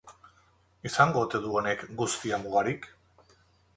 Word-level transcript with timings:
Izango 0.91 1.21
ote 1.25 1.41
du 1.45 1.53
honek 1.59 1.85
guztiak 2.03 2.45
mugarik? 2.47 2.89